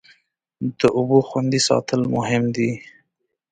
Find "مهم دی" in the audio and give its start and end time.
2.15-2.71